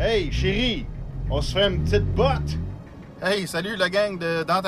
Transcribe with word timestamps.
Hey, 0.00 0.30
chérie, 0.30 0.86
on 1.28 1.42
se 1.42 1.54
fait 1.54 1.66
une 1.66 1.82
petite 1.82 2.04
botte. 2.14 2.56
Hey, 3.20 3.48
salut 3.48 3.74
la 3.74 3.90
gang 3.90 4.16
de 4.16 4.44
Dans. 4.44 4.62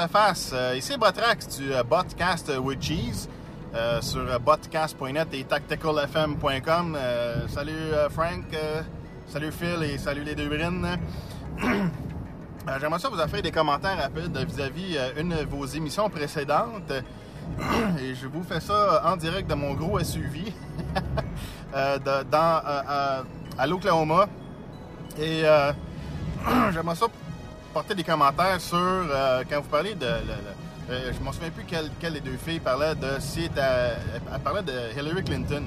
Euh, 0.53 0.75
ici 0.77 0.97
Botrax 0.99 1.57
du 1.57 1.73
euh, 1.73 1.85
Botcast 1.85 2.51
with 2.61 2.83
Cheese 2.83 3.29
euh, 3.73 4.01
sur 4.01 4.41
botcast.net 4.41 5.29
et 5.33 5.45
tacticalfm.com. 5.45 6.99
Salut 7.47 7.93
Frank, 8.11 8.43
salut 9.29 9.53
Phil 9.53 9.85
et 9.85 9.99
salut 9.99 10.25
les 10.25 10.35
deux 10.35 10.49
brines. 10.49 10.99
J'aimerais 12.81 12.99
ça 12.99 13.09
vous 13.09 13.21
offrir 13.21 13.41
des 13.41 13.53
commentaires 13.53 13.99
rapides 13.99 14.37
vis-à-vis 14.37 14.99
une 15.17 15.29
de 15.29 15.45
vos 15.49 15.65
émissions 15.65 16.11
précédentes. 16.11 16.93
Et 18.03 18.17
je 18.17 18.27
vous 18.27 18.43
fais 18.43 18.61
ça 18.61 19.03
en 19.07 19.17
direct 19.17 19.49
de 19.49 19.55
mon 19.55 19.75
gros 19.75 20.01
SUV 20.01 20.53
à 21.73 23.67
l'Oklahoma. 23.69 24.27
Et 25.19 25.43
euh, 25.45 25.73
j'aimerais 26.73 26.95
ça 26.97 27.07
porter 27.73 27.95
des 27.95 28.05
commentaires 28.05 28.61
sur 28.61 28.77
euh, 28.79 29.43
quand 29.49 29.61
vous 29.61 29.69
parlez 29.69 29.95
de. 29.95 30.07
le- 30.07 30.11
le- 30.11 30.93
euh, 30.95 31.13
je 31.13 31.21
me 31.25 31.33
souviens 31.33 31.51
plus 31.51 31.65
quelle, 31.65 32.13
des 32.15 32.21
deux 32.21 32.37
filles 32.37 32.59
parlait 32.59 32.97
de 32.97 33.21
si 33.21 33.49
elle, 33.57 34.41
parlait 34.43 34.63
de 34.63 34.73
Hillary 34.99 35.23
Clinton. 35.23 35.63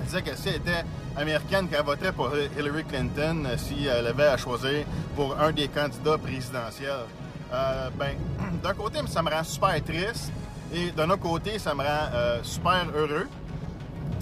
Elle 0.00 0.04
disait 0.06 0.22
que 0.22 0.36
si 0.36 0.48
elle 0.50 0.56
était 0.56 0.84
américaine, 1.16 1.68
qu'elle 1.68 1.82
voterait 1.82 2.12
pour 2.12 2.30
Hillary 2.56 2.84
Clinton 2.84 3.44
euh, 3.46 3.56
si 3.56 3.86
elle 3.86 4.06
avait 4.06 4.26
à 4.26 4.36
choisir 4.36 4.84
pour 5.16 5.36
un 5.40 5.50
des 5.50 5.66
candidats 5.68 6.18
présidentiels. 6.18 7.04
Ben, 7.50 8.14
d'un 8.62 8.74
côté, 8.74 9.00
ça 9.08 9.22
me 9.22 9.30
rend 9.30 9.42
super 9.42 9.82
triste 9.82 10.30
et 10.72 10.90
d'un 10.92 11.08
autre 11.10 11.22
côté, 11.22 11.58
ça 11.58 11.74
me 11.74 11.82
rend 11.82 12.42
super 12.44 12.84
heureux. 12.94 13.26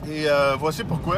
Et 0.09 0.27
voici 0.59 0.85
pourquoi. 0.85 1.17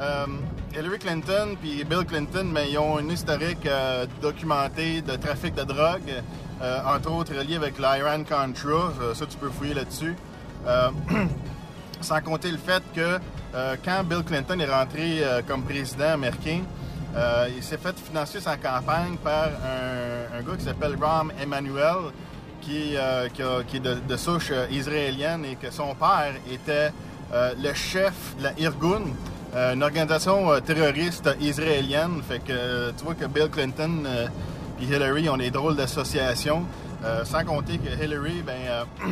Euh, 0.00 0.26
Hillary 0.72 0.98
Clinton 0.98 1.56
puis 1.60 1.82
Bill 1.84 2.04
Clinton, 2.04 2.54
ils 2.68 2.78
ont 2.78 3.00
une 3.00 3.10
historique 3.10 3.66
euh, 3.66 4.06
documentée 4.22 5.02
de 5.02 5.16
trafic 5.16 5.54
de 5.54 5.64
drogue, 5.64 6.12
euh, 6.62 6.80
entre 6.86 7.10
autres 7.10 7.34
lié 7.34 7.56
avec 7.56 7.78
l'Iran 7.78 8.22
Contra. 8.22 8.92
Ça, 9.14 9.26
tu 9.26 9.36
peux 9.38 9.50
fouiller 9.50 9.74
là-dessus. 9.74 10.14
Sans 12.00 12.20
compter 12.20 12.50
le 12.50 12.58
fait 12.58 12.82
que 12.94 13.18
quand 13.84 14.04
Bill 14.04 14.22
Clinton 14.22 14.60
est 14.60 14.70
rentré 14.70 15.22
comme 15.48 15.62
président 15.62 16.10
américain, 16.10 16.60
il 17.56 17.62
s'est 17.62 17.78
fait 17.78 17.98
financer 17.98 18.40
sa 18.40 18.56
campagne 18.56 19.16
par 19.16 19.46
un, 19.46 20.42
gars 20.42 20.56
qui 20.56 20.64
s'appelle 20.64 20.96
Rahm 21.00 21.32
Emanuel, 21.42 22.12
qui, 22.60 22.94
est 22.94 23.80
de, 23.80 23.94
de 24.06 24.16
souche 24.16 24.52
israélienne 24.70 25.44
et 25.44 25.56
que 25.56 25.70
son 25.72 25.94
père 25.94 26.34
était 26.52 26.92
le 27.32 27.72
chef 27.74 28.36
de 28.38 28.44
la 28.44 28.52
Irgun, 28.60 29.02
une 29.54 29.82
organisation 29.82 30.52
euh, 30.52 30.60
terroriste 30.60 31.28
israélienne. 31.40 32.22
Fait 32.28 32.38
que 32.40 32.52
euh, 32.52 32.92
tu 32.96 33.04
vois 33.04 33.14
que 33.14 33.24
Bill 33.26 33.48
Clinton 33.50 34.04
et 34.80 34.84
Hillary 34.84 35.28
ont 35.28 35.36
des 35.36 35.50
drôles 35.50 35.76
d'associations. 35.76 36.64
Euh, 37.04 37.24
sans 37.24 37.44
compter 37.44 37.78
que 37.78 38.02
Hillary, 38.02 38.42
ben, 38.42 38.58
euh, 38.68 38.84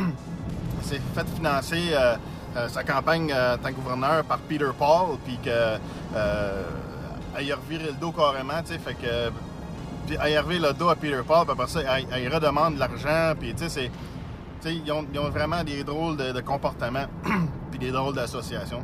s'est 0.81 1.01
fait 1.15 1.25
financer 1.35 1.91
euh, 1.93 2.15
euh, 2.57 2.67
sa 2.67 2.83
campagne 2.83 3.31
euh, 3.33 3.55
en 3.55 3.57
tant 3.57 3.69
que 3.69 3.75
gouverneur 3.75 4.23
par 4.25 4.39
Peter 4.39 4.69
Paul, 4.77 5.17
puis 5.23 5.37
que 5.43 5.49
euh, 5.49 6.63
elle 7.37 7.51
a 7.51 7.55
reviré 7.55 7.85
le 7.85 7.93
dos 7.93 8.11
carrément, 8.11 8.61
tu 8.65 8.73
sais, 8.73 8.79
fait 8.79 8.93
que 8.93 9.31
puis 10.05 10.17
elle 10.21 10.37
a 10.37 10.41
le 10.41 10.73
dos 10.73 10.89
à 10.89 10.95
Peter 10.95 11.21
Paul, 11.25 11.43
puis 11.45 11.51
après 11.51 11.67
ça, 11.67 11.79
elle, 11.81 12.05
elle 12.11 12.33
redemande 12.33 12.75
de 12.75 12.79
l'argent, 12.79 13.33
puis 13.39 13.53
tu 13.53 13.69
sais, 13.69 13.89
c'est, 14.63 14.73
ils 14.73 14.91
ont, 14.91 15.05
ils 15.13 15.19
ont 15.19 15.29
vraiment 15.29 15.63
des 15.63 15.83
drôles 15.83 16.17
de, 16.17 16.33
de 16.33 16.41
comportements, 16.41 17.05
puis 17.71 17.79
des 17.79 17.91
drôles 17.91 18.15
d'associations. 18.15 18.83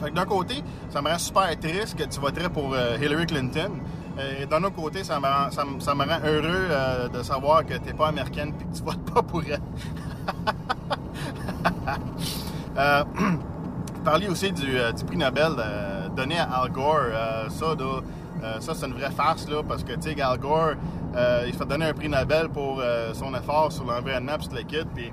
Fait 0.00 0.10
que 0.10 0.14
d'un 0.14 0.24
côté, 0.24 0.62
ça 0.90 1.00
me 1.02 1.08
rend 1.08 1.18
super 1.18 1.58
triste 1.58 1.96
que 1.96 2.04
tu 2.04 2.20
voterais 2.20 2.48
pour 2.48 2.74
euh, 2.74 2.96
Hillary 3.00 3.26
Clinton. 3.26 3.70
Euh, 4.18 4.42
Et 4.42 4.46
d'un 4.46 4.62
autre 4.64 4.76
côté, 4.76 5.04
ça 5.04 5.20
me 5.20 5.26
rend, 5.26 6.20
heureux 6.24 6.68
euh, 6.70 7.08
de 7.08 7.22
savoir 7.22 7.64
que 7.66 7.74
tu 7.74 7.84
n'es 7.84 7.92
pas 7.92 8.08
américaine 8.08 8.54
et 8.60 8.64
que 8.64 8.76
tu 8.76 8.82
votes 8.82 9.12
pas 9.12 9.22
pour 9.22 9.42
elle. 9.44 9.60
euh, 12.78 13.04
parler 14.04 14.28
aussi 14.28 14.52
du, 14.52 14.78
prix 15.06 15.16
Nobel 15.16 15.52
donné 16.14 16.38
à 16.38 16.44
Al 16.44 16.70
Gore. 16.70 17.10
Ça, 17.50 17.74
ça 18.60 18.74
c'est 18.74 18.86
une 18.86 18.94
vraie 18.94 19.10
farce 19.10 19.48
là, 19.48 19.62
parce 19.66 19.82
que 19.82 19.92
tu 19.94 20.14
sais, 20.14 20.20
Al 20.20 20.38
Gore, 20.38 20.74
il 21.46 21.52
se 21.52 21.58
fait 21.58 21.66
donner 21.66 21.86
un 21.86 21.92
prix 21.92 22.08
Nobel 22.08 22.48
pour 22.48 22.82
son 23.12 23.34
effort 23.34 23.72
sur 23.72 23.84
l'environnement 23.84 24.38
puis 24.38 24.48
tout 24.48 24.54
le 24.54 24.62
kit. 24.62 24.86
Puis, 24.94 25.06
tu 25.06 25.12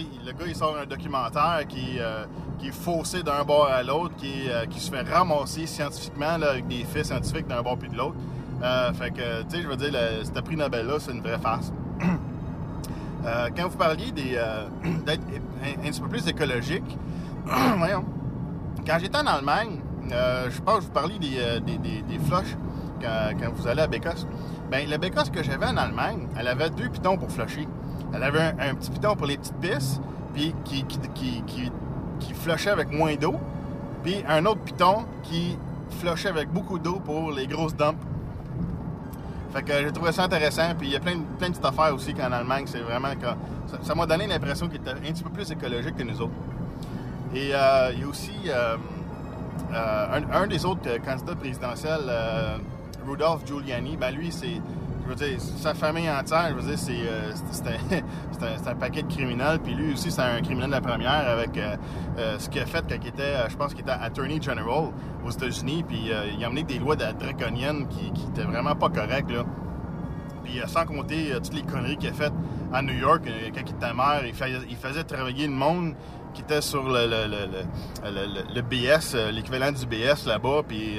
le 0.00 0.32
gars, 0.32 0.44
il 0.46 0.54
sort 0.54 0.76
un 0.76 0.86
documentaire 0.86 1.62
qui, 1.68 1.98
euh, 1.98 2.24
qui 2.58 2.68
est 2.68 2.72
faussé 2.72 3.22
d'un 3.22 3.44
bord 3.44 3.66
à 3.66 3.82
l'autre, 3.82 4.14
qui, 4.16 4.48
euh, 4.48 4.64
se 4.70 4.90
fait 4.90 5.02
ramasser 5.02 5.66
scientifiquement 5.66 6.34
avec 6.42 6.66
des 6.68 6.84
faits 6.84 7.06
scientifiques 7.06 7.46
d'un 7.46 7.62
bord 7.62 7.78
puis 7.78 7.88
de 7.88 7.96
l'autre. 7.96 8.16
Euh, 8.62 8.92
fait 8.92 9.10
que, 9.10 9.42
tu 9.42 9.56
sais, 9.56 9.62
je 9.62 9.68
veux 9.68 9.76
dire, 9.76 9.90
le, 9.92 10.24
ce 10.24 10.40
prix 10.40 10.56
Nobel-là, 10.56 10.94
c'est 10.98 11.12
une 11.12 11.20
vraie 11.20 11.38
farce. 11.38 11.72
Quand 13.56 13.68
vous 13.68 13.76
parliez 13.76 14.10
d'être 14.12 15.22
un, 15.62 15.88
petit 15.88 16.00
peu 16.00 16.08
plus 16.08 16.26
écologique, 16.26 16.98
voyons, 17.76 18.04
quand 18.84 18.98
j'étais 18.98 19.16
en 19.16 19.26
Allemagne, 19.26 19.78
je 20.10 20.60
pense 20.60 20.78
que 20.78 20.84
vous 20.86 20.90
parliez 20.90 21.20
des, 21.20 21.60
des, 21.60 22.18
quand, 23.00 23.30
quand 23.38 23.52
vous 23.54 23.68
allez 23.68 23.82
à 23.82 23.86
Bécosse. 23.86 24.26
Ben, 24.72 24.88
la 24.88 24.98
Bécosse 24.98 25.30
que 25.30 25.40
j'avais 25.40 25.66
en 25.66 25.76
Allemagne, 25.76 26.26
elle 26.36 26.48
avait 26.48 26.70
deux 26.70 26.88
pitons 26.88 27.16
pour 27.16 27.30
flusher. 27.30 27.68
Elle 28.14 28.22
avait 28.22 28.54
un, 28.58 28.74
petit 28.74 28.90
piton 28.90 29.16
pour 29.16 29.26
les 29.26 29.38
petites 29.38 29.56
pistes, 29.56 30.00
puis 30.34 30.54
qui, 30.64 30.84
qui, 30.84 30.98
qui, 31.14 31.42
qui, 31.46 31.72
qui 32.20 32.34
flushait 32.34 32.70
avec 32.70 32.90
moins 32.90 33.14
d'eau, 33.16 33.36
puis 34.02 34.22
un 34.28 34.44
autre 34.46 34.60
piton 34.60 35.04
qui 35.22 35.56
flushait 35.98 36.28
avec 36.28 36.48
beaucoup 36.50 36.78
d'eau 36.78 37.00
pour 37.04 37.30
les 37.32 37.46
grosses 37.46 37.74
dumps. 37.76 37.98
Fait 39.52 39.62
que 39.62 39.72
j'ai 39.72 39.92
trouvé 39.92 40.12
ça 40.12 40.24
intéressant. 40.24 40.74
Puis 40.78 40.88
il 40.88 40.92
y 40.92 40.96
a 40.96 41.00
plein, 41.00 41.18
plein 41.38 41.48
de 41.48 41.52
petites 41.54 41.64
affaires 41.64 41.94
aussi 41.94 42.14
qu'en 42.14 42.32
Allemagne, 42.32 42.64
c'est 42.66 42.80
vraiment 42.80 43.08
ça- 43.82 43.94
m'a 43.94 44.06
donné 44.06 44.26
l'impression 44.26 44.66
qu'il 44.66 44.80
était 44.80 44.90
un 44.90 45.12
petit 45.12 45.22
peu 45.22 45.30
plus 45.30 45.50
écologique 45.50 45.96
que 45.96 46.02
nous 46.02 46.20
autres. 46.22 46.32
Et 47.34 47.50
euh, 47.54 47.90
il 47.92 48.00
y 48.00 48.04
a 48.04 48.06
aussi 48.06 48.32
euh, 48.48 48.76
euh, 49.72 50.20
un, 50.32 50.46
des 50.46 50.64
autres 50.64 50.88
candidats 51.04 51.34
présidentiels, 51.34 52.00
euh, 52.08 52.56
Rudolph 53.06 53.46
Giuliani, 53.46 53.96
ben 53.96 54.10
lui, 54.10 54.32
c'est. 54.32 54.60
Je 55.04 55.08
veux 55.08 55.14
dire, 55.16 55.40
sa 55.40 55.74
famille 55.74 56.08
entière, 56.08 56.50
je 56.50 56.54
veux 56.54 56.68
dire, 56.68 56.78
c'est 56.78 56.92
euh, 56.92 57.32
un, 57.66 58.46
un- 58.46 58.70
un 58.70 58.74
paquet 58.76 59.02
de 59.02 59.12
criminels. 59.12 59.58
Puis 59.58 59.74
lui 59.74 59.92
aussi, 59.94 60.10
c'est 60.12 60.22
un 60.22 60.40
criminel 60.40 60.68
de 60.68 60.74
la 60.74 60.80
première 60.80 61.28
avec 61.28 61.56
euh, 61.58 61.76
euh, 62.18 62.38
ce 62.38 62.48
qu'il 62.48 62.62
a 62.62 62.66
fait 62.66 62.84
quand 62.88 62.96
il 63.02 63.08
était, 63.08 63.22
euh, 63.22 63.48
je 63.48 63.56
pense 63.56 63.72
qu'il 63.74 63.80
était 63.82 63.90
Attorney 63.90 64.40
General 64.40 64.90
aux 65.24 65.30
États-Unis. 65.30 65.84
Puis 65.88 66.12
euh, 66.12 66.26
il 66.36 66.42
a 66.44 66.46
amené 66.46 66.62
des 66.62 66.78
lois 66.78 66.94
de- 66.96 67.04
draconiennes 67.18 67.88
qui, 67.88 68.12
qui 68.12 68.26
étaient 68.28 68.44
vraiment 68.48 68.74
pas 68.76 68.90
correctes, 68.90 69.30
là. 69.30 69.44
Puis 70.44 70.60
sans 70.66 70.84
compter 70.86 71.32
toutes 71.42 71.54
les 71.54 71.62
conneries 71.62 71.96
qu'il 71.96 72.10
a 72.10 72.12
faites 72.12 72.32
à 72.72 72.82
New 72.82 72.94
York, 72.94 73.22
quand 73.54 73.60
il 73.66 73.70
était 73.74 73.94
maire, 73.94 74.22
il, 74.26 74.34
faisait- 74.34 74.66
il 74.70 74.76
faisait 74.76 75.04
travailler 75.04 75.46
le 75.46 75.52
monde 75.52 75.94
qui 76.34 76.42
était 76.42 76.60
sur 76.62 76.84
le, 76.88 77.06
le, 77.06 77.26
le, 77.26 78.54
le- 78.54 78.62
BS, 78.62 79.14
l'équivalent 79.32 79.70
du 79.72 79.84
BS 79.86 80.26
là-bas. 80.26 80.62
Puis, 80.66 80.98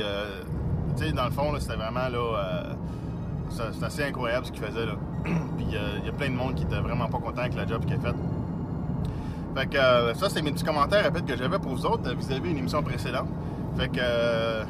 tu 0.97 1.05
sais, 1.05 1.11
dans 1.11 1.25
le 1.25 1.31
fond, 1.31 1.51
c'était 1.59 1.75
vraiment 1.75 2.07
là. 2.09 2.75
C'est 3.53 3.85
assez 3.85 4.03
incroyable 4.03 4.45
ce 4.45 4.51
qu'il 4.51 4.63
faisait 4.63 4.85
là. 4.85 4.95
Puis 5.23 5.67
euh, 5.75 5.97
il 5.99 6.05
y 6.05 6.09
a 6.09 6.11
plein 6.11 6.29
de 6.29 6.35
monde 6.35 6.55
qui 6.55 6.63
était 6.63 6.79
vraiment 6.79 7.07
pas 7.07 7.19
content 7.19 7.41
avec 7.41 7.55
la 7.55 7.65
job 7.67 7.85
qu'il 7.85 7.95
a 7.95 7.99
faite. 7.99 8.15
Fait 9.55 9.67
que 9.67 9.77
euh, 9.77 10.13
ça, 10.15 10.29
c'est 10.29 10.41
mes 10.41 10.51
petits 10.51 10.63
commentaires 10.63 11.03
rapides 11.03 11.25
que 11.25 11.37
j'avais 11.37 11.59
pour 11.59 11.71
vous 11.71 11.85
autres 11.85 12.13
vis-à-vis 12.15 12.49
d'une 12.49 12.57
émission 12.57 12.81
précédente. 12.81 13.27
Fait 13.77 13.89
que 13.89 13.99
euh, 13.99 14.63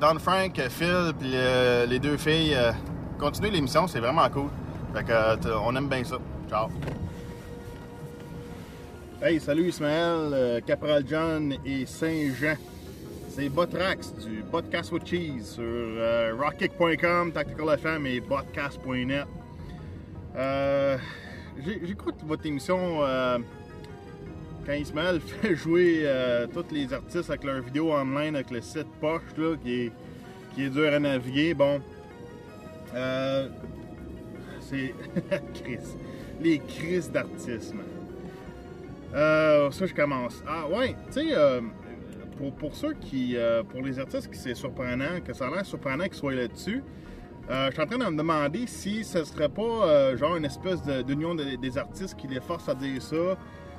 Don 0.00 0.18
Frank, 0.18 0.60
Phil, 0.68 1.12
puis 1.18 1.34
les 1.88 1.98
deux 1.98 2.18
filles, 2.18 2.56
continuez 3.18 3.50
l'émission, 3.50 3.86
c'est 3.86 4.00
vraiment 4.00 4.28
cool. 4.28 4.50
Fait 4.94 5.04
que 5.04 5.48
on 5.64 5.74
aime 5.74 5.88
bien 5.88 6.04
ça. 6.04 6.16
Ciao. 6.50 6.68
Hey, 9.22 9.40
salut 9.40 9.68
Ismaël, 9.68 10.62
Capral 10.66 11.02
John 11.08 11.54
et 11.64 11.86
Saint-Jean. 11.86 12.56
C'est 13.36 13.50
Botrax 13.50 14.14
du 14.14 14.42
Podcast 14.50 14.90
with 14.92 15.06
Cheese 15.06 15.56
sur 15.56 15.62
euh, 15.62 16.34
rockkick.com, 16.40 17.32
Tactical 17.32 17.68
FM 17.74 18.06
et 18.06 18.22
podcast.net. 18.22 19.26
Euh, 20.34 20.96
J'écoute 21.62 22.14
votre 22.24 22.46
émission 22.46 23.04
euh, 23.04 23.36
quand 24.64 24.72
Ismaël 24.72 25.20
fait 25.42 25.54
jouer 25.54 26.00
euh, 26.04 26.46
tous 26.46 26.64
les 26.72 26.90
artistes 26.94 27.28
avec 27.28 27.44
leurs 27.44 27.60
vidéos 27.60 27.92
online 27.92 28.36
avec 28.36 28.50
le 28.50 28.62
site 28.62 28.88
poche 29.02 29.20
qui, 29.62 29.82
est, 29.82 29.92
qui 30.54 30.64
est 30.64 30.70
dur 30.70 30.90
à 30.90 30.98
naviguer. 30.98 31.52
Bon, 31.52 31.82
euh, 32.94 33.50
c'est. 34.60 34.94
Les 36.40 36.58
crises 36.60 37.10
d'artistes, 37.10 37.74
man. 37.74 37.84
Ça, 39.12 39.84
je 39.84 39.92
commence. 39.92 40.42
Ah, 40.48 40.66
ouais, 40.68 40.96
tu 41.12 41.28
sais, 41.28 41.34
pour, 42.36 42.74
ceux 42.74 42.94
qui. 42.94 43.36
euh, 43.36 43.62
pour 43.62 43.82
les 43.82 43.98
artistes 43.98 44.30
qui 44.30 44.38
c'est 44.38 44.54
surprenant, 44.54 45.20
que 45.24 45.32
ça 45.32 45.46
a 45.48 45.50
l'air 45.50 45.66
surprenant 45.66 46.04
qu'ils 46.04 46.14
soient 46.14 46.34
là-dessus, 46.34 46.82
euh, 47.50 47.66
je 47.68 47.72
suis 47.72 47.82
en 47.82 47.86
train 47.86 47.98
de 47.98 48.04
me 48.10 48.16
demander 48.16 48.66
si 48.66 49.04
ce 49.04 49.24
serait 49.24 49.48
pas 49.48 49.62
euh, 49.62 50.16
genre 50.16 50.36
une 50.36 50.44
espèce 50.44 50.82
d'union 51.06 51.34
de- 51.34 51.56
des 51.56 51.78
artistes 51.78 52.16
qui 52.16 52.26
les 52.26 52.40
force 52.40 52.68
à 52.68 52.74
dire 52.74 53.00
ça, 53.02 53.36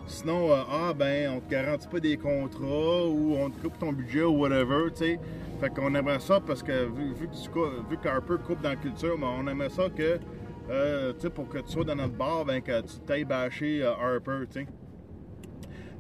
Sinon, 0.10 0.54
ah 0.54 0.94
ben, 0.98 1.32
on 1.36 1.42
te 1.42 1.52
garantit 1.52 1.86
pas 1.90 2.00
des 2.00 2.16
contrats 2.16 3.06
ou 3.08 3.36
on 3.38 3.50
te 3.50 3.60
coupe 3.62 3.78
ton 3.78 3.92
budget 3.92 4.24
ou 4.24 4.38
whatever, 4.40 4.90
tu 4.92 5.00
sais. 5.00 5.20
Fait 5.60 5.70
qu'on 5.70 5.94
aimerait 5.96 6.22
ça 6.22 6.40
parce 6.40 6.64
que 6.64 6.86
vu, 6.86 7.14
vu 7.14 7.28
que 7.28 7.90
vu 7.90 7.98
qu'Harper 8.02 8.36
coupe 8.46 8.62
dans 8.62 8.70
la 8.70 8.78
culture, 8.78 9.18
on 9.22 9.46
aimerait 9.50 9.70
ça 9.70 9.90
que, 9.90 10.16
tu 10.16 11.20
sais, 11.20 11.30
pour 11.30 11.50
que 11.50 11.58
tu 11.58 11.72
sois 11.74 11.84
dans 11.84 11.96
notre 11.96 12.14
bar, 12.14 12.46
ben, 12.46 12.62
que 12.62 12.80
tu 12.84 13.00
t'ailles 13.06 13.26
bâcher 13.26 13.84
Harper, 13.84 14.46
tu 14.50 14.62
sais. 14.62 14.68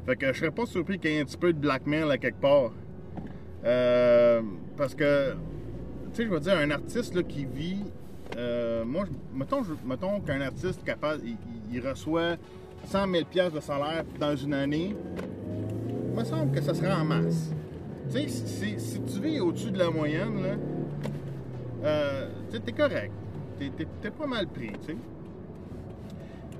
Fait 0.08 0.16
que 0.16 0.32
je 0.32 0.40
serais 0.40 0.52
pas 0.52 0.66
surpris 0.66 0.98
qu'il 1.00 1.12
y 1.12 1.18
ait 1.18 1.20
un 1.20 1.26
petit 1.26 1.36
peu 1.36 1.52
de 1.52 1.60
blackmail 1.60 2.10
à 2.10 2.18
quelque 2.18 2.40
part. 2.40 2.72
Euh, 3.66 4.42
parce 4.78 4.96
que, 4.96 5.34
tu 5.34 5.38
sais, 6.14 6.24
je 6.24 6.30
veux 6.30 6.40
dire, 6.40 6.58
un 6.58 6.72
artiste 6.72 7.14
là, 7.14 7.24
qui 7.24 7.44
vit. 7.44 7.84
euh, 8.38 8.86
moi, 8.86 9.04
mettons, 9.34 9.64
mettons 9.86 10.22
qu'un 10.22 10.40
artiste 10.40 10.82
capable, 10.86 11.24
il, 11.74 11.82
reçoit 11.86 12.38
100 12.86 13.12
000 13.12 13.26
piastres 13.26 13.56
de 13.56 13.60
salaire 13.60 14.06
dans 14.18 14.34
une 14.34 14.54
année, 14.54 14.96
il 16.10 16.18
me 16.18 16.24
semble 16.24 16.54
que 16.54 16.62
ça 16.62 16.74
serait 16.74 16.94
en 16.94 17.04
masse. 17.04 17.52
Tu 18.10 18.30
sais, 18.30 18.78
si, 18.78 19.02
tu 19.02 19.20
vis 19.20 19.42
au-dessus 19.42 19.72
de 19.72 19.80
la 19.80 19.90
moyenne, 19.90 20.42
là, 20.42 20.56
euh, 21.84 22.30
tu 22.50 22.62
t'es 22.62 22.72
correct. 22.72 23.12
T'es, 23.60 23.70
t'es- 23.76 23.88
t'es 24.02 24.12
pas 24.12 24.26
mal 24.28 24.48
pris, 24.48 24.72
tu 24.86 24.94
sais. 24.94 24.98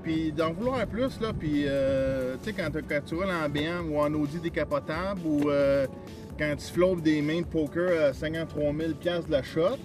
Puis 0.08 0.32
d'en 0.32 0.54
vouloir 0.54 0.86
plus, 0.86 1.20
là, 1.20 1.34
puis, 1.38 1.64
euh, 1.66 2.36
tu 2.42 2.50
sais, 2.50 2.56
quand, 2.56 2.70
tu 3.04 3.14
roules 3.14 3.26
en 3.26 3.46
BM 3.46 3.92
ou 3.92 3.98
en 3.98 4.10
Audi 4.14 4.40
décapotable 4.40 5.20
ou 5.22 5.50
euh, 5.50 5.86
quand 6.38 6.54
tu 6.56 6.72
flottes 6.72 7.02
des 7.02 7.20
mains 7.20 7.42
de 7.42 7.46
poker 7.46 8.06
à 8.08 8.14
53 8.14 8.72
000 8.72 8.94
piastres 8.94 9.26
de 9.26 9.32
la 9.32 9.42
shot, 9.42 9.76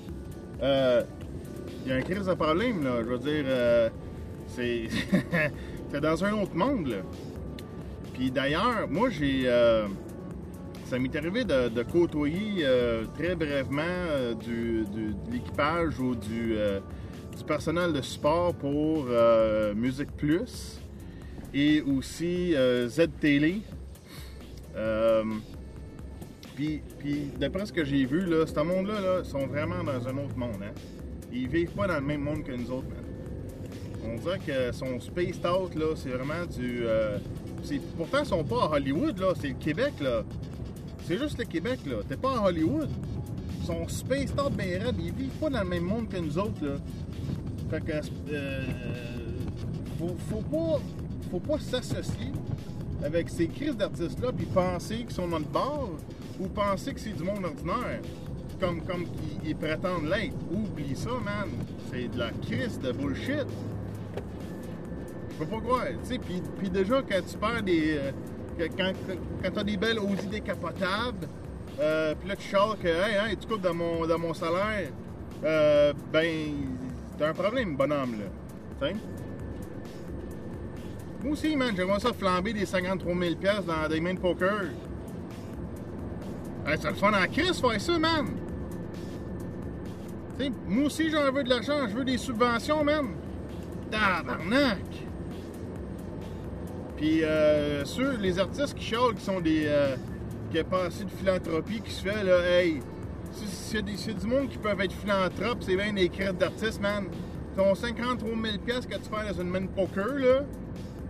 euh, 0.61 1.03
il 1.83 1.91
y 1.91 1.93
a 1.93 1.97
un 1.97 2.01
crise 2.01 2.25
de 2.25 2.33
problème, 2.35 2.85
là. 2.85 3.01
Je 3.03 3.09
veux 3.09 3.19
dire, 3.19 3.91
c'est... 4.47 4.83
T'es 5.91 5.99
dans 5.99 6.23
un 6.23 6.31
autre 6.41 6.55
monde, 6.55 6.87
là. 6.87 7.01
Puis 8.13 8.31
d'ailleurs, 8.31 8.87
moi, 8.89 9.09
j'ai... 9.09 9.43
ça 10.85 10.99
m'est 10.99 11.13
arrivé 11.17 11.43
de, 11.43 11.83
côtoyer 11.83 12.65
très 13.17 13.35
brièvement 13.35 13.81
de 14.41 14.85
l'équipage 15.29 15.99
ou 15.99 16.15
du, 16.15 16.55
du 17.35 17.43
personnel 17.43 17.93
de 17.93 18.01
support 18.01 18.53
pour 18.53 19.05
euh, 19.09 19.73
Musique 19.73 20.11
Plus 20.17 20.79
et 21.53 21.81
aussi 21.81 22.55
euh. 22.55 22.89
Euh, 24.75 25.23
puis, 26.55 26.81
d'après 27.39 27.65
ce 27.65 27.73
que 27.73 27.83
j'ai 27.83 28.05
vu, 28.05 28.25
là, 28.25 28.45
ce 28.45 28.59
monde-là 28.59 29.01
là, 29.01 29.23
sont 29.23 29.47
vraiment 29.47 29.83
dans 29.83 30.07
un 30.07 30.17
autre 30.17 30.37
monde. 30.37 30.61
Hein? 30.63 30.73
Ils 31.31 31.47
vivent 31.47 31.71
pas 31.71 31.87
dans 31.87 31.95
le 31.95 32.01
même 32.01 32.21
monde 32.21 32.43
que 32.43 32.51
nous 32.51 32.71
autres. 32.71 32.87
On 34.05 34.17
dirait 34.17 34.39
que 34.39 34.71
son 34.71 34.99
spaced 34.99 35.45
out, 35.45 35.75
là, 35.75 35.95
c'est 35.95 36.09
vraiment 36.09 36.45
du. 36.45 36.83
euh, 36.85 37.17
pourtant, 37.97 38.19
ils 38.19 38.25
sont 38.25 38.43
pas 38.43 38.65
à 38.65 38.69
Hollywood, 38.71 39.17
là, 39.17 39.33
c'est 39.39 39.49
le 39.49 39.53
Québec, 39.55 39.93
là. 40.01 40.23
C'est 41.05 41.17
juste 41.17 41.37
le 41.37 41.45
Québec, 41.45 41.79
là. 41.85 41.97
T'es 42.07 42.17
pas 42.17 42.33
à 42.37 42.47
Hollywood. 42.47 42.89
Ils 43.61 43.65
sont 43.65 43.87
spaced 43.87 44.39
out 44.39 44.53
raides. 44.57 44.95
Ils 44.99 45.13
vivent 45.13 45.39
pas 45.39 45.49
dans 45.49 45.63
le 45.63 45.69
même 45.69 45.83
monde 45.83 46.09
que 46.09 46.17
nous 46.17 46.37
autres, 46.37 46.63
là. 46.63 46.75
Fait 47.73 47.81
que. 47.81 47.91
euh, 48.31 48.61
faut, 49.97 50.41
pas. 50.41 50.79
Faut 51.31 51.39
pas 51.39 51.57
s'associer 51.57 52.31
avec 53.03 53.29
ces 53.29 53.47
crises 53.47 53.75
d'artistes-là 53.75 54.31
puis 54.31 54.45
penser 54.45 54.97
qu'ils 54.97 55.11
sont 55.11 55.27
dans 55.27 55.39
le 55.39 55.45
bar 55.45 55.89
ou 56.39 56.47
penser 56.47 56.93
que 56.93 56.99
c'est 56.99 57.13
du 57.17 57.23
monde 57.23 57.43
ordinaire. 57.43 58.01
Comme, 58.59 58.81
comme 58.81 59.05
ils 59.43 59.55
prétendent 59.55 60.05
l'être. 60.05 60.35
Oublie 60.51 60.95
ça, 60.95 61.09
man. 61.09 61.49
C'est 61.89 62.09
de 62.09 62.19
la 62.19 62.29
crise 62.29 62.79
de 62.79 62.91
bullshit. 62.91 63.47
Je 65.31 65.35
peux 65.39 65.45
pas 65.47 65.59
croire. 65.59 65.87
Tu 66.07 66.13
sais, 66.13 66.19
puis, 66.19 66.69
déjà, 66.69 67.01
quand 67.01 67.21
tu 67.27 67.37
perds 67.39 67.63
des. 67.63 67.97
euh, 67.97 68.11
quand 68.77 68.91
quand 69.41 69.51
t'as 69.51 69.63
des 69.63 69.77
belles 69.77 69.97
Audi 69.99 70.27
décapotables, 70.27 71.27
euh, 71.79 72.13
puis 72.19 72.29
là, 72.29 72.35
tu 72.35 72.47
chiales 72.49 72.77
que, 72.79 72.87
hey, 72.87 73.31
hey, 73.31 73.35
tu 73.35 73.47
coupes 73.47 73.61
dans 73.61 73.73
mon, 73.73 74.05
dans 74.05 74.19
mon 74.19 74.35
salaire, 74.35 74.89
euh, 75.43 75.91
ben, 76.11 76.53
t'as 77.17 77.29
un 77.29 77.33
problème, 77.33 77.75
bonhomme, 77.75 78.19
là. 78.19 78.25
Tu 78.81 78.87
sais? 78.87 78.95
Moi 81.23 81.33
aussi, 81.33 81.55
man, 81.55 81.73
j'aimerais 81.75 81.99
ça 81.99 82.11
flamber 82.11 82.53
des 82.53 82.65
53 82.65 83.15
000 83.15 83.35
piastres 83.35 83.63
dans 83.63 83.87
des 83.87 84.01
mains 84.01 84.13
de 84.13 84.19
poker. 84.19 84.63
Hey, 86.65 86.77
c'est 86.79 86.89
le 86.89 86.95
fun 86.95 87.11
en 87.13 87.27
crise 87.27 87.59
faire 87.59 87.79
ça, 87.79 87.97
man! 87.97 88.27
Tu 90.37 90.45
sais, 90.45 90.51
moi 90.67 90.85
aussi, 90.85 91.09
j'en 91.09 91.31
veux 91.31 91.43
de 91.43 91.49
l'argent, 91.49 91.87
je 91.87 91.95
veux 91.95 92.05
des 92.05 92.17
subventions, 92.17 92.83
man! 92.83 93.07
Tabarnak! 93.91 94.79
Puis, 96.97 97.23
euh, 97.23 97.83
ceux, 97.85 98.17
les 98.17 98.39
artistes 98.39 98.75
qui 98.75 98.85
chialent, 98.85 99.15
qui 99.15 99.23
sont 99.23 99.41
des. 99.41 99.65
Euh, 99.67 99.95
qui 100.51 100.59
a 100.59 100.63
pas 100.63 100.85
assez 100.85 101.03
de 101.03 101.09
philanthropie, 101.09 101.81
qui 101.81 101.91
se 101.91 102.01
fait, 102.01 102.23
là, 102.23 102.39
hey, 102.47 102.79
a 103.33 104.13
du 104.13 104.27
monde 104.27 104.49
qui 104.49 104.57
peuvent 104.57 104.79
être 104.81 104.93
philanthropes, 104.93 105.59
c'est 105.61 105.75
bien 105.75 105.93
des 105.93 106.09
crêtes 106.09 106.37
d'artistes, 106.37 106.81
man. 106.81 107.05
Ton 107.55 107.75
53 107.75 108.29
000 108.29 108.57
piastres 108.65 108.87
que 108.87 108.95
tu 108.95 109.09
fais 109.09 109.33
dans 109.33 109.41
une 109.41 109.49
main 109.49 109.65
poker, 109.67 110.15
là, 110.15 110.41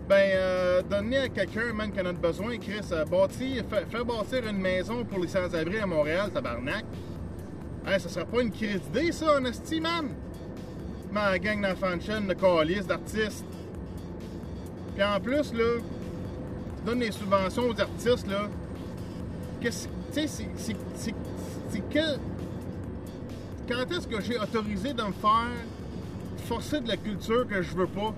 ben, 0.07 0.15
euh, 0.15 0.81
donne-les 0.89 1.17
à 1.17 1.29
quelqu'un, 1.29 1.73
man, 1.73 1.91
qui 1.91 2.01
en 2.01 2.05
a 2.05 2.13
besoin, 2.13 2.57
Chris. 2.57 2.81
Euh, 2.91 3.05
bâtir, 3.05 3.63
fais 3.69 4.03
bâtir 4.03 4.47
une 4.49 4.57
maison 4.57 5.05
pour 5.05 5.19
les 5.19 5.29
sans-abri 5.29 5.79
à 5.79 5.85
Montréal, 5.85 6.29
tabarnak. 6.33 6.83
Hey, 7.85 7.99
ça 7.99 8.09
serait 8.09 8.25
pas 8.25 8.41
une 8.41 8.51
crise 8.51 8.81
d'idée, 8.81 9.11
ça, 9.11 9.37
en 9.39 9.45
esti, 9.45 9.79
man? 9.79 10.09
Ma 11.11 11.37
gang 11.39 11.61
d'enfants 11.61 11.95
de 11.95 12.01
chaîne, 12.01 12.27
de 12.27 12.33
calices, 12.33 12.87
d'artistes. 12.87 13.45
Puis 14.95 15.03
en 15.03 15.19
plus, 15.19 15.53
là, 15.53 15.79
tu 16.77 16.85
donnes 16.85 16.99
des 16.99 17.11
subventions 17.11 17.69
aux 17.69 17.79
artistes, 17.79 18.27
là. 18.27 18.49
C'est-. 19.71 19.89
Quand 23.67 23.91
est-ce 23.91 24.07
que 24.07 24.21
j'ai 24.21 24.37
autorisé 24.37 24.93
de 24.93 25.03
me 25.03 25.13
faire 25.13 25.49
forcer 26.45 26.81
de 26.81 26.87
la 26.87 26.97
culture 26.97 27.47
que 27.47 27.61
je 27.61 27.73
veux 27.73 27.87
pas? 27.87 28.13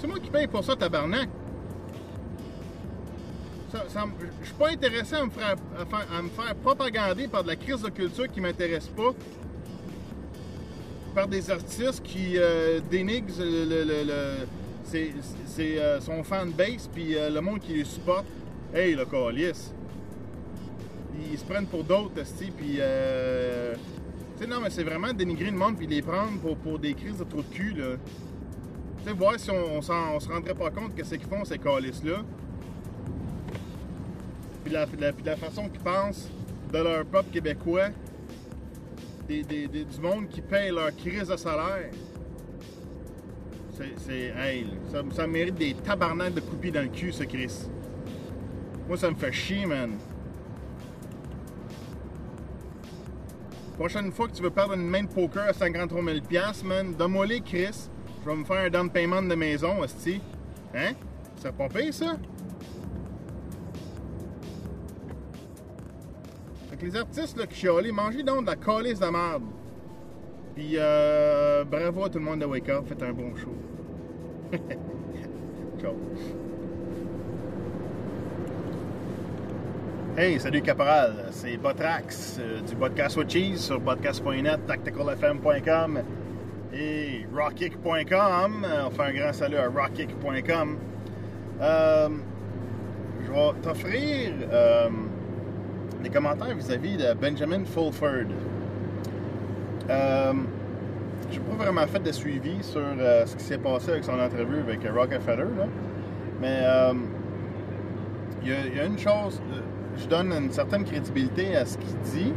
C'est 0.00 0.06
moi 0.06 0.18
qui 0.18 0.30
paye 0.30 0.46
pour 0.46 0.64
ça, 0.64 0.76
tabarnak. 0.76 1.28
Ça, 3.72 3.84
ça 3.88 4.04
je 4.40 4.46
suis 4.46 4.54
pas 4.54 4.70
intéressé 4.70 5.14
à 5.14 5.24
me, 5.24 5.30
faire, 5.30 5.56
à, 6.12 6.22
me 6.22 6.28
faire 6.28 6.54
propagander 6.56 7.28
par 7.28 7.42
de 7.42 7.48
la 7.48 7.56
crise 7.56 7.82
de 7.82 7.88
culture 7.88 8.30
qui 8.30 8.40
m'intéresse 8.40 8.88
pas. 8.88 9.12
Par 11.14 11.28
des 11.28 11.50
artistes 11.50 12.02
qui 12.02 12.34
euh, 12.36 12.80
dénigrent 12.90 13.32
le, 13.38 14.46
euh, 15.58 16.00
son 16.00 16.22
fanbase 16.22 16.90
puis 16.92 17.16
euh, 17.16 17.30
le 17.30 17.40
monde 17.40 17.60
qui 17.60 17.72
les 17.72 17.84
supporte. 17.84 18.26
Hey, 18.74 18.94
le 18.94 19.04
calice. 19.04 19.72
Ils 21.30 21.38
se 21.38 21.44
prennent 21.44 21.66
pour 21.66 21.84
d'autres, 21.84 22.20
esti, 22.20 22.50
puis... 22.50 22.76
Euh, 22.78 23.74
tu 24.36 24.44
sais, 24.44 24.50
non, 24.50 24.60
mais 24.60 24.68
c'est 24.70 24.84
vraiment 24.84 25.12
dénigrer 25.14 25.50
le 25.50 25.56
monde 25.56 25.76
puis 25.76 25.86
les 25.86 26.02
prendre 26.02 26.38
pour, 26.40 26.56
pour 26.58 26.78
des 26.78 26.92
crises 26.92 27.18
de 27.18 27.24
trou 27.24 27.42
de 27.42 27.54
cul, 27.54 27.72
là. 27.72 27.96
Tu 28.98 29.04
sais, 29.04 29.12
voir 29.12 29.38
si 29.38 29.50
on, 29.50 29.78
on, 29.78 29.80
se 29.80 30.28
rendrait 30.28 30.54
pas 30.54 30.70
compte 30.70 30.94
que 30.94 31.04
c'est 31.04 31.16
qu'ils 31.16 31.28
font, 31.28 31.44
ces 31.44 31.58
calices-là. 31.58 32.22
Puis 34.64 34.72
la, 34.72 34.84
la- 35.24 35.36
façon 35.36 35.68
qu'ils 35.68 35.80
pensent 35.80 36.28
de 36.72 36.78
leur 36.78 37.06
peuple 37.06 37.30
québécois, 37.30 37.88
des, 39.28 39.42
du 39.44 40.00
monde 40.02 40.28
qui 40.28 40.40
paye 40.40 40.70
leur 40.70 40.94
crise 40.94 41.28
de 41.28 41.36
salaire. 41.36 41.90
C'est. 43.98 44.32
Hey, 44.36 44.66
ça, 45.14 45.26
mérite 45.26 45.54
des 45.54 45.74
tabarnaks 45.74 46.34
de 46.34 46.40
coupis 46.40 46.72
dans 46.72 46.82
le 46.82 46.88
cul, 46.88 47.12
ce 47.12 47.24
Chris. 47.24 47.68
Moi, 48.88 48.96
ça 48.96 49.10
me 49.10 49.16
fait 49.16 49.32
chier, 49.32 49.66
man. 49.66 49.92
Prochaine 53.76 54.10
fois 54.10 54.28
que 54.28 54.32
tu 54.32 54.42
veux 54.42 54.50
perdre 54.50 54.74
une 54.74 54.88
main 54.88 55.02
de 55.02 55.08
poker 55.08 55.48
à 55.48 55.52
53 55.52 56.02
000 56.02 56.18
man, 56.64 56.94
donne-moi 56.94 57.26
les, 57.26 57.40
Chris. 57.40 57.90
Je 58.24 58.30
vais 58.30 58.36
me 58.36 58.44
faire 58.44 58.64
un 58.64 58.70
down 58.70 58.90
payment 58.90 59.22
de 59.22 59.34
maison, 59.34 59.80
hostie. 59.80 60.20
Hein? 60.74 60.92
C'est 61.36 61.52
pas 61.52 61.68
pire, 61.68 61.92
ça? 61.92 62.16
Fait 66.70 66.76
que 66.76 66.84
les 66.86 66.96
artistes 66.96 67.36
là, 67.36 67.46
qui 67.46 67.56
chialent, 67.56 67.92
mangez 67.92 68.22
donc 68.22 68.42
de 68.42 68.46
la 68.46 68.56
calice 68.56 68.98
de 68.98 69.06
merde. 69.06 69.42
Puis 70.54 70.72
euh, 70.76 71.64
bravo 71.64 72.04
à 72.04 72.08
tout 72.08 72.18
le 72.18 72.24
monde 72.24 72.40
de 72.40 72.46
Wake 72.46 72.68
Up, 72.70 72.86
faites 72.88 73.02
un 73.02 73.12
bon 73.12 73.36
show. 73.36 73.54
Ciao. 75.80 75.94
Hey, 80.18 80.40
salut 80.40 80.62
Caporal, 80.62 81.26
c'est 81.30 81.58
Botrax 81.58 82.38
euh, 82.40 82.62
du 82.62 82.74
podcast 82.74 83.18
with 83.18 83.30
Cheese 83.30 83.58
sur 83.58 83.78
podcast.net, 83.82 84.64
tacticalfm.com 84.66 85.98
et 86.72 87.26
rockkick.com. 87.34 88.64
Euh, 88.64 88.84
On 88.86 88.90
fait 88.90 89.02
un 89.02 89.12
grand 89.12 89.34
salut 89.34 89.58
à 89.58 89.68
rockkick.com. 89.68 90.78
Euh, 91.60 92.08
je 93.26 93.30
vais 93.30 93.60
t'offrir 93.60 94.32
euh, 94.50 94.88
des 96.02 96.08
commentaires 96.08 96.54
vis-à-vis 96.54 96.96
de 96.96 97.12
Benjamin 97.12 97.66
Fulford. 97.66 98.32
Euh, 99.90 100.32
j'ai 101.30 101.40
pas 101.40 101.62
vraiment 101.62 101.86
fait 101.86 102.02
de 102.02 102.12
suivi 102.12 102.62
sur 102.62 102.80
ce 103.26 103.36
qui 103.36 103.44
s'est 103.44 103.58
passé 103.58 103.90
avec 103.90 104.04
son 104.04 104.18
entrevue 104.18 104.60
avec 104.60 104.80
Rockefeller. 104.88 105.44
Là. 105.58 105.66
Mais 106.40 106.62
il 108.46 108.76
y, 108.76 108.80
a- 108.80 108.84
une 108.86 108.98
chose, 108.98 109.40
euh, 109.52 109.60
je 109.98 110.06
donne 110.06 110.32
une 110.32 110.50
certaine 110.52 110.84
crédibilité 110.84 111.56
à 111.56 111.64
ce 111.66 111.76
qu'il 111.78 111.98
dit, 112.04 112.32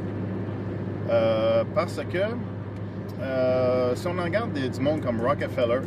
euh, 1.09 1.63
parce 1.75 1.97
que 2.11 2.17
euh, 3.21 3.95
si 3.95 4.07
on 4.07 4.13
regarde 4.23 4.53
des- 4.53 4.69
du 4.69 4.79
monde 4.79 5.01
comme 5.01 5.21
Rockefeller, 5.21 5.81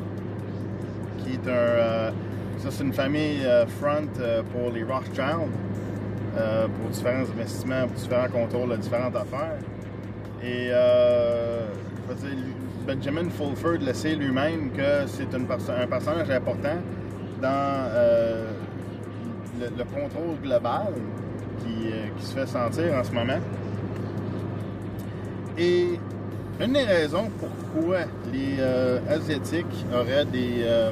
qui 1.18 1.34
est 1.34 1.48
un. 1.50 2.12
ça, 2.58 2.68
c'est 2.70 2.84
une 2.84 2.92
famille 2.92 3.40
front 3.80 4.06
pour 4.52 4.70
les 4.72 4.84
Rothschild, 4.84 5.50
pour 6.80 6.90
différents 6.90 7.28
investissements, 7.36 7.86
pour 7.88 7.96
différents 7.96 8.28
contrôles 8.28 8.70
de 8.70 8.76
différentes 8.76 9.16
affaires. 9.16 9.58
Et 10.44 10.70
Benjamin 12.86 13.30
Fulford 13.30 13.78
le 13.86 13.92
sait 13.94 14.14
lui-même 14.16 14.70
que 14.76 15.06
c'est 15.06 15.32
un 15.34 15.86
personnage 15.86 16.30
important 16.30 16.78
dans 17.40 17.88
le, 19.62 19.76
le 19.76 19.84
contrôle 19.84 20.36
global 20.42 20.92
qui, 21.60 21.92
euh, 21.92 22.06
qui 22.18 22.26
se 22.26 22.34
fait 22.34 22.46
sentir 22.46 22.94
en 22.94 23.04
ce 23.04 23.12
moment. 23.12 23.38
Et 25.58 25.98
une 26.60 26.72
des 26.72 26.84
raisons 26.84 27.30
pourquoi 27.38 28.00
les 28.32 28.56
euh, 28.58 28.98
Asiatiques 29.08 29.86
auraient 29.94 30.24
des, 30.24 30.62
euh, 30.62 30.90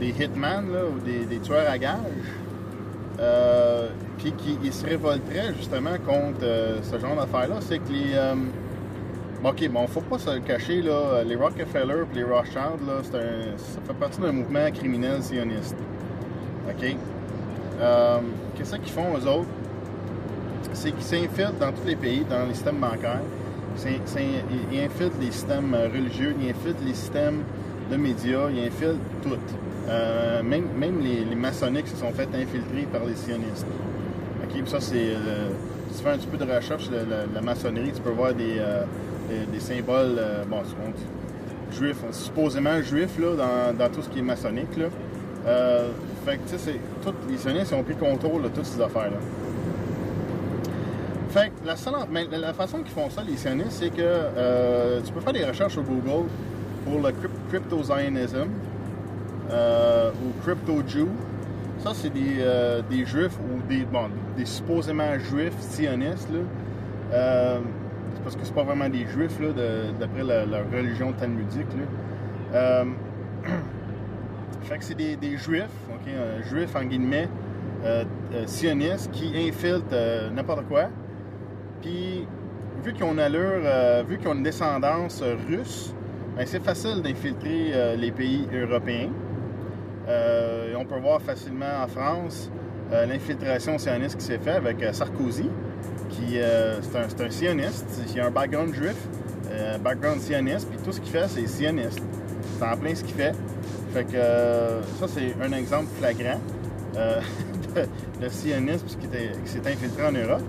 des 0.00 0.12
ou 0.12 0.98
des, 1.04 1.24
des 1.24 1.38
tueurs 1.38 1.70
à 1.70 1.78
gages, 1.78 1.96
puis 4.18 4.32
qu'ils 4.32 4.72
se 4.72 4.84
révolteraient 4.84 5.54
justement 5.56 5.96
contre 6.06 6.46
ce 6.82 6.98
genre 6.98 7.16
d'affaires-là, 7.16 7.56
c'est 7.60 7.78
que 7.78 7.92
les. 7.92 8.14
ok, 9.42 9.68
bon, 9.70 9.86
faut 9.86 10.02
pas 10.02 10.18
se 10.18 10.34
le 10.34 10.40
cacher, 10.40 10.82
là, 10.82 11.22
les 11.24 11.36
Rockefeller 11.36 12.02
et 12.12 12.16
les 12.16 12.24
Rothschild, 12.24 12.86
là, 12.86 13.02
ça 13.02 13.80
fait 13.86 13.94
partie 13.98 14.20
d'un 14.20 14.32
mouvement 14.32 14.70
criminel 14.70 15.22
sioniste. 15.22 15.76
OK? 16.68 16.96
Euh, 17.80 18.18
Qu'est-ce 18.56 18.76
qu'ils 18.76 18.92
font, 18.92 19.14
eux 19.16 19.28
autres? 19.28 19.48
C'est 20.72 20.92
qu'ils 20.92 21.02
s'infiltrent 21.02 21.58
dans 21.60 21.72
tous 21.72 21.86
les 21.86 21.96
pays, 21.96 22.24
dans 22.28 22.44
les 22.46 22.54
systèmes 22.54 22.78
bancaires. 22.78 23.20
Ils 23.84 24.80
infiltrent 24.80 25.18
les 25.20 25.30
systèmes 25.30 25.74
euh, 25.74 25.88
religieux, 25.88 26.34
ils 26.40 26.50
infiltrent 26.50 26.82
les 26.86 26.94
systèmes 26.94 27.40
de 27.90 27.96
médias, 27.96 28.48
ils 28.50 28.66
infiltrent 28.66 28.96
tout. 29.22 29.36
Euh, 29.88 30.42
même 30.42 31.00
les, 31.02 31.34
maçonniques 31.34 31.88
se 31.88 31.96
sont 31.96 32.10
fait 32.12 32.28
infiltrer 32.34 32.86
par 32.90 33.04
les 33.04 33.14
sionistes. 33.14 33.66
OK, 34.42 34.50
puis 34.62 34.70
ça, 34.70 34.80
c'est. 34.80 34.96
euh, 34.96 35.50
si 35.90 35.98
tu 35.98 36.04
fais 36.04 36.10
un 36.10 36.18
petit 36.18 36.26
peu 36.26 36.38
de 36.38 36.50
recherche, 36.50 36.88
la, 37.34 37.40
maçonnerie, 37.40 37.92
tu 37.94 38.00
peux 38.00 38.10
voir 38.10 38.34
des, 38.34 38.60
symboles, 39.60 40.20
bon, 40.48 40.58
on- 40.58 41.74
juifs, 41.74 42.02
supposément 42.10 42.80
juifs, 42.82 43.18
là, 43.18 43.36
dans, 43.36 43.78
dans 43.78 43.88
tout 43.94 44.02
ce 44.02 44.08
qui 44.08 44.18
est 44.18 44.22
maçonnique, 44.22 44.76
là. 44.76 44.86
Fait 46.26 46.38
que, 46.38 46.50
tu 46.50 46.58
sais, 46.58 46.80
les 47.30 47.38
sionistes 47.38 47.72
ont 47.72 47.84
pris 47.84 47.94
contrôle 47.94 48.42
de 48.42 48.48
toutes 48.48 48.66
ces 48.66 48.80
affaires-là. 48.80 49.18
Fait 51.28 51.50
que 51.50 51.64
la, 51.64 51.76
seule, 51.76 51.94
mais 52.10 52.26
la 52.32 52.52
façon 52.52 52.78
qu'ils 52.78 52.90
font 52.90 53.08
ça, 53.08 53.22
les 53.24 53.36
sionistes, 53.36 53.70
c'est 53.70 53.90
que 53.90 54.00
euh, 54.02 55.00
tu 55.04 55.12
peux 55.12 55.20
faire 55.20 55.32
des 55.32 55.44
recherches 55.44 55.74
sur 55.74 55.84
Google 55.84 56.28
pour 56.84 56.96
le 57.00 57.12
cryp- 57.12 57.48
crypto-zionism 57.48 58.48
euh, 59.52 60.10
ou 60.10 60.42
crypto-jew. 60.42 61.06
Ça, 61.78 61.92
c'est 61.94 62.10
des, 62.12 62.38
euh, 62.40 62.82
des 62.90 63.06
juifs 63.06 63.38
ou 63.38 63.62
des, 63.68 63.84
bon, 63.84 64.08
des 64.36 64.46
supposément 64.46 65.16
juifs 65.20 65.60
sionistes. 65.60 66.28
Là. 66.32 67.60
C'est 68.14 68.22
parce 68.24 68.34
que 68.34 68.44
c'est 68.44 68.54
pas 68.54 68.64
vraiment 68.64 68.88
des 68.88 69.06
juifs, 69.06 69.38
d'après 70.00 70.24
la, 70.24 70.44
la 70.44 70.58
religion 70.76 71.12
talmudique. 71.12 71.68
Là. 72.52 72.84
Euh, 74.66 74.68
fait 74.68 74.78
que 74.78 74.84
c'est 74.84 74.94
des, 74.94 75.36
juifs, 75.36 75.64
ok, 75.90 76.08
un 76.08 76.42
juif 76.42 76.74
en 76.74 76.84
guillemets, 76.84 77.28
euh, 77.84 78.04
euh, 78.34 78.46
sionistes 78.46 79.10
qui 79.12 79.32
infiltrent 79.36 79.86
euh, 79.92 80.30
n'importe 80.30 80.66
quoi. 80.66 80.88
Puis, 81.82 82.26
vu 82.84 82.92
qu'ils 82.92 83.04
ont 83.04 83.12
une 83.12 83.20
euh, 83.20 84.02
vu 84.08 84.18
qu'ils 84.18 84.28
ont 84.28 84.34
une 84.34 84.42
descendance 84.42 85.22
euh, 85.22 85.36
russe, 85.48 85.94
ben, 86.36 86.46
c'est 86.46 86.62
facile 86.62 87.02
d'infiltrer 87.02 87.70
euh, 87.72 87.96
les 87.96 88.10
pays 88.10 88.46
européens. 88.52 89.10
Euh, 90.08 90.74
on 90.76 90.84
peut 90.84 90.98
voir 90.98 91.20
facilement 91.20 91.82
en 91.82 91.88
France 91.88 92.50
euh, 92.92 93.06
l'infiltration 93.06 93.76
sioniste 93.78 94.18
qui 94.18 94.24
s'est 94.24 94.38
faite 94.38 94.56
avec 94.56 94.82
euh, 94.82 94.92
Sarkozy, 94.92 95.50
qui 96.10 96.38
euh, 96.38 96.80
c'est 96.82 97.24
un, 97.24 97.30
sioniste, 97.30 98.02
il 98.14 98.20
a 98.20 98.26
un 98.26 98.30
background 98.30 98.72
juif, 98.72 98.96
euh, 99.50 99.78
background 99.78 100.20
sioniste, 100.20 100.68
puis 100.68 100.78
tout 100.84 100.92
ce 100.92 101.00
qu'il 101.00 101.12
fait, 101.12 101.26
c'est 101.28 101.46
sioniste. 101.46 102.00
C'est 102.58 102.64
en 102.64 102.76
plein 102.76 102.94
ce 102.94 103.02
qu'il 103.02 103.14
fait. 103.14 103.32
Fait 103.96 104.04
que 104.04 104.16
euh, 104.16 104.82
ça, 105.00 105.06
c'est 105.08 105.34
un 105.42 105.52
exemple 105.52 105.86
flagrant 105.98 106.38
euh, 106.96 107.18
de, 108.20 108.28
sionisme 108.28 108.84
qui, 108.88 109.06
était- 109.06 109.32
qui 109.42 109.50
s'est 109.50 109.66
infiltré 109.66 110.04
en 110.04 110.12
Europe. 110.12 110.42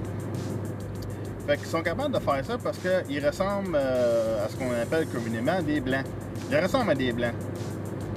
Fait 1.47 1.55
qu'ils 1.55 1.67
sont 1.67 1.81
capables 1.81 2.13
de 2.13 2.19
faire 2.19 2.43
ça 2.43 2.57
parce 2.61 2.77
qu'ils 2.77 3.25
ressemblent 3.25 3.73
euh, 3.73 4.45
à 4.45 4.49
ce 4.49 4.57
qu'on 4.57 4.69
appelle 4.71 5.07
communément 5.07 5.61
des 5.61 5.79
blancs. 5.79 6.03
Ils 6.51 6.57
ressemblent 6.57 6.91
à 6.91 6.95
des 6.95 7.13
blancs. 7.13 7.35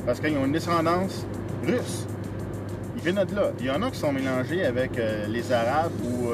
Parce 0.05 0.19
qu'ils 0.19 0.37
ont 0.37 0.47
une 0.47 0.53
descendance 0.53 1.25
russe. 1.65 2.09
Ils 2.97 3.03
viennent 3.03 3.25
de 3.25 3.37
là. 3.37 3.53
Il 3.61 3.67
y 3.67 3.71
en 3.71 3.81
a 3.83 3.91
qui 3.93 4.01
sont 4.01 4.13
mélangés 4.13 4.65
avec 4.67 5.01
les 5.29 5.53
Arabes 5.53 5.93
ou 6.03 6.31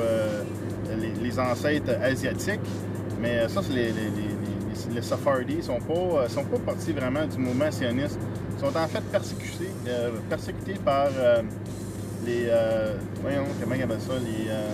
les, 1.22 1.38
ancêtres 1.38 1.92
asiatiques. 2.02 2.60
Mais 3.20 3.46
ça, 3.48 3.60
c'est 3.62 3.74
les, 3.74 3.88
les. 3.88 4.10
Ils 4.94 5.62
sont 5.62 5.80
pas, 5.80 6.28
sont 6.28 6.44
pas 6.44 6.58
partis 6.64 6.92
vraiment 6.92 7.26
du 7.26 7.36
mouvement 7.38 7.70
sioniste. 7.70 8.18
Sont 8.58 8.74
en 8.76 8.88
fait 8.88 9.02
persécutés, 9.12 9.70
euh, 9.86 10.10
persécutés 10.30 10.74
par 10.84 11.08
euh, 11.18 11.42
les... 12.24 12.46
euh, 12.48 12.94
voyons, 13.20 13.44
comment 13.60 13.74
ils 13.74 13.82
appellent 13.82 14.00
ça? 14.00 14.14
Les... 14.14 14.48
euh, 14.48 14.70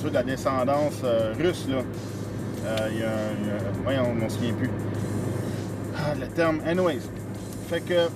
ceux, 0.00 0.08
de 0.08 0.14
la 0.14 0.22
descendance 0.22 1.02
russe, 1.38 1.66
là. 1.68 1.82
Il 2.90 2.98
y 2.98 3.02
a 3.02 3.08
voyons, 3.82 4.06
on 4.10 4.14
m'en 4.14 4.28
souvient 4.28 4.54
plus. 4.54 4.70
Ah, 5.96 6.14
le 6.18 6.26
terme. 6.28 6.60
Anyways. 6.66 7.00
Fait 7.68 7.80
que. 7.80 8.08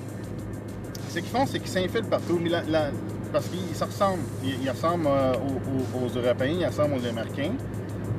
Ce 1.11 1.19
qu'ils 1.19 1.29
font, 1.29 1.47
c'est 1.47 1.59
qu'ils 1.59 1.69
s'infiltrent 1.71 2.09
partout. 2.09 2.39
mais 2.43 2.51
parce 3.33 3.47
qu'ils 3.49 3.77
se 3.77 3.85
ressemblent. 3.85 4.23
Ils, 4.43 4.71
ressemblent 4.71 5.07
aux, 5.07 6.19
Européens, 6.19 6.57
ils 6.61 6.67
ressemblent 6.67 6.95
aux 6.95 7.07
Américains. 7.07 7.53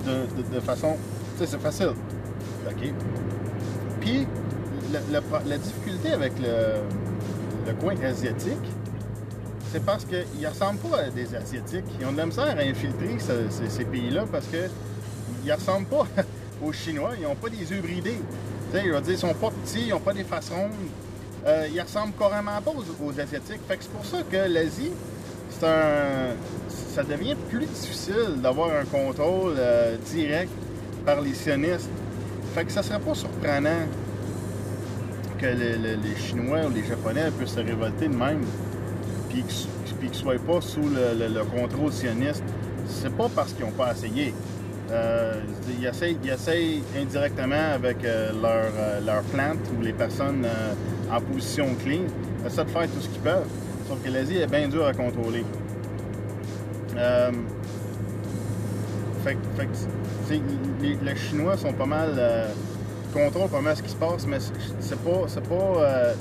De- 0.05 0.55
de 0.55 0.59
façon. 0.59 0.97
Tu 1.37 1.45
sais, 1.45 1.51
c'est 1.51 1.61
facile. 1.61 1.93
OK? 2.67 2.93
Puis, 4.01 4.27
la 4.91 5.57
difficulté 5.57 6.11
avec 6.11 6.33
le, 6.39 7.73
coin 7.79 7.95
asiatique, 8.03 8.57
c'est 9.71 9.83
parce 9.85 10.05
qu'ils 10.05 10.47
ressemblent 10.47 10.79
pas 10.79 10.97
à 10.97 11.09
des 11.09 11.35
Asiatiques. 11.35 11.85
Ils 11.99 12.07
ont 12.07 12.11
de 12.11 12.17
la 12.17 12.25
misère 12.25 12.55
à 12.57 12.61
infiltrer 12.61 13.17
ce- 13.19 13.67
ces, 13.69 13.85
pays-là 13.85 14.25
parce 14.31 14.47
que 14.47 14.67
ils 15.45 15.53
ressemblent 15.53 15.85
pas 15.85 16.07
aux 16.63 16.73
Chinois. 16.73 17.11
Ils 17.19 17.23
n'ont 17.23 17.35
pas 17.35 17.49
des 17.49 17.71
yeux 17.71 17.81
bridés. 17.81 18.19
Tu 18.71 18.77
sais, 18.77 18.85
je 18.85 18.91
veux 18.91 19.01
dire, 19.01 19.13
ils 19.13 19.19
sont 19.19 19.33
pas 19.33 19.51
petits, 19.51 19.83
ils 19.85 19.89
n'ont 19.89 19.99
pas 19.99 20.13
des 20.13 20.23
faces 20.23 20.49
rondes. 20.49 20.71
Euh, 21.45 21.67
ils 21.71 21.79
ressemblent 21.81 22.13
carrément 22.17 22.59
pas 22.61 22.71
aux, 22.71 23.19
Asiatiques. 23.19 23.61
C'est 23.69 23.89
pour 23.91 24.05
ça 24.05 24.17
que 24.29 24.51
l'Asie. 24.51 24.91
Ça 25.51 27.03
devient 27.03 27.35
plus 27.49 27.65
difficile 27.65 28.41
d'avoir 28.41 28.71
un 28.75 28.85
contrôle 28.85 29.53
euh, 29.57 29.95
direct 30.11 30.51
par 31.05 31.21
les 31.21 31.33
sionistes. 31.33 31.89
Fait 32.53 32.65
que 32.65 32.71
ça 32.71 32.81
serait 32.83 32.99
pas 32.99 33.13
surprenant 33.13 33.85
que 35.39 35.45
le- 35.45 35.77
le- 35.81 35.95
les 36.03 36.15
Chinois 36.17 36.59
ou 36.67 36.73
les 36.73 36.83
Japonais 36.83 37.29
puissent 37.37 37.51
se 37.53 37.59
révolter 37.59 38.07
de 38.07 38.15
même 38.15 38.41
puis 39.29 39.43
qu'ils 39.43 40.09
ne 40.09 40.13
soient 40.13 40.35
pas 40.35 40.61
sous 40.61 40.81
le, 40.81 41.17
le- 41.19 41.33
le 41.33 41.43
contrôle 41.45 41.91
sioniste, 41.91 42.43
c'est 42.87 43.13
pas 43.15 43.27
parce 43.33 43.53
qu'ils 43.53 43.65
n'ont 43.65 43.71
pas 43.71 43.91
essayé. 43.93 44.33
Euh, 44.91 45.33
ils, 45.79 45.85
essayent, 45.85 46.81
indirectement 46.99 47.73
avec 47.75 48.03
euh, 48.03 48.31
leur, 48.41 48.71
euh, 48.75 48.99
leur 49.05 49.21
plante 49.23 49.59
ou 49.77 49.83
les 49.83 49.93
personnes 49.93 50.43
euh, 50.45 51.15
en 51.15 51.21
position 51.21 51.67
clé, 51.83 52.01
ils 52.41 52.47
essaient 52.47 52.63
de 52.65 52.69
faire 52.69 52.83
tout 52.87 52.99
ce 53.01 53.07
qu'ils 53.09 53.21
peuvent. 53.21 53.47
Sauf 53.87 54.01
que 54.03 54.09
l'Asie 54.09 54.37
est 54.37 54.47
bien 54.47 54.67
dure 54.67 54.87
à 54.87 54.93
contrôler. 54.93 55.43
Fait, 59.23 59.37
fait 60.27 60.41
les 61.03 61.15
Chinois 61.15 61.57
sont 61.57 61.73
pas 61.73 61.85
mal. 61.85 62.09
Contrôlent 63.13 63.49
pas 63.49 63.61
mal 63.61 63.75
ce 63.75 63.83
qui 63.83 63.89
se 63.89 63.95
passe, 63.95 64.25
mais 64.27 64.39
c'est- 64.39 64.95
pas. 64.95 65.25
Pas. 65.49 65.81
euh, 65.81 66.13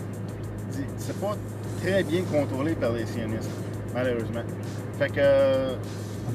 pas 1.21 1.37
très 1.83 2.03
bien 2.03 2.23
contrôlé 2.23 2.73
par 2.75 2.93
les 2.93 3.07
sionistes, 3.07 3.51
malheureusement. 3.95 4.43
Fait 4.99 5.09
que, 5.09 5.15
euh, 5.19 5.75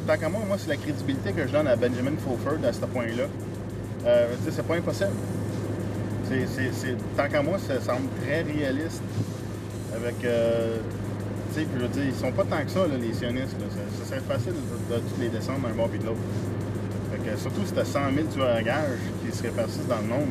tant 0.08 0.18
qu'à 0.18 0.30
moi, 0.30 0.42
moi, 0.48 0.58
c'est 0.60 0.70
la 0.70 0.78
crédibilité 0.78 1.32
que 1.34 1.46
je 1.48 1.52
donne 1.52 1.68
à 1.68 1.76
Benjamin 1.76 2.12
Fulford 2.18 2.66
à 2.68 2.74
ce 2.74 2.80
point-là. 2.80 3.24
Euh, 4.06 4.28
c'est 4.50 4.66
pas 4.66 4.76
impossible. 4.76 5.12
Tant 7.16 7.28
qu'à 7.30 7.42
moi, 7.44 7.58
ça 7.60 7.80
semble 7.82 8.08
très 8.26 8.42
réaliste. 8.42 9.02
Avec. 9.96 10.18
tu 10.20 10.26
sais, 11.62 11.68
je 11.80 12.02
ils 12.02 12.16
sont 12.16 12.32
pas 12.32 12.44
tant 12.44 12.64
que 12.64 12.72
ça, 12.72 12.80
les 13.00 13.14
sionistes. 13.14 13.56
Ça, 14.00 14.10
serait 14.10 14.22
facile 14.22 14.54
de, 14.90 14.96
de 14.96 15.02
les 15.20 15.30
descendre 15.30 15.68
d'un 15.68 15.76
bord 15.76 15.90
puis 15.90 16.00
de 16.00 16.06
l'autre. 16.06 16.18
Surtout 17.38 17.66
si 17.66 17.74
t'as 17.74 17.86
100 17.86 18.00
000 18.16 18.28
tueurs 18.28 18.56
à 18.56 18.62
gages 18.62 19.00
qui 19.26 19.36
se 19.36 19.44
répartissent 19.44 19.88
dans 19.88 19.98
le 19.98 20.08
monde. 20.08 20.30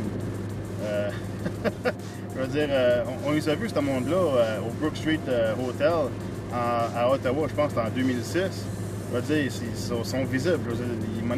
Euh, 0.84 1.10
je 2.36 2.46
dire, 2.46 2.68
euh, 2.70 3.04
on, 3.26 3.32
les 3.32 3.48
a 3.48 3.54
vus, 3.54 3.70
ce 3.70 3.80
monde-là, 3.80 4.16
euh, 4.16 4.58
au 4.60 4.70
Brook 4.80 4.96
Street 4.96 5.20
Hotel 5.68 5.92
à 6.52 7.10
Ottawa, 7.10 7.46
je 7.48 7.54
pense 7.54 7.72
en 7.76 7.88
2006. 7.94 8.66
Je 9.10 9.16
veux 9.16 9.22
dire, 9.22 9.44
ils, 9.44 9.76
sont, 9.78 10.24
visibles. 10.24 10.60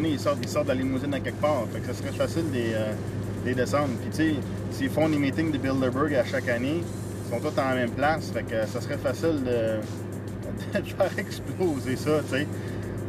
Ils, 0.05 0.19
sortent, 0.19 0.65
de 0.65 0.69
la 0.69 0.75
limousine 0.75 1.15
à 1.15 1.21
quelque 1.21 1.41
part. 1.41 1.65
Fait 1.73 1.85
ça 1.87 1.95
serait 1.95 2.13
facile 2.13 2.51
de 2.51 2.55
les, 2.55 2.71
de 2.71 3.47
les 3.47 3.55
descendre. 3.55 3.91
Puis, 4.01 4.11
tu 4.11 4.17
sais, 4.17 4.35
s'ils 4.71 4.91
font 4.91 5.09
des 5.09 5.19
meetings 5.19 5.51
de 5.51 5.59
Bilderberg 5.59 6.15
à 6.15 6.25
chaque 6.25 6.49
année, 6.49 6.83
ils 6.83 7.31
sont 7.31 7.41
tous 7.41 7.61
en 7.61 7.69
la 7.69 7.75
même 7.75 7.91
place. 7.91 8.31
Fait 8.31 8.43
que 8.43 8.67
ça 8.67 8.81
serait 8.81 8.99
facile 8.99 9.43
de, 9.45 10.79
de 10.81 10.87
faire 10.87 11.19
exploser 11.19 11.97
ça, 11.97 12.21
tu 12.29 12.39
sais. 12.39 12.47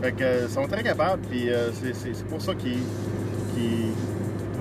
Fait 0.05 0.12
que 0.12 0.24
euh, 0.24 0.47
sont 0.47 0.67
très 0.67 0.83
capables, 0.83 1.24
puis 1.31 1.50
euh, 1.50 1.71
c'est- 1.74 1.95
pour 2.29 2.39
ça 2.39 2.53
qu'ils, 2.53 2.77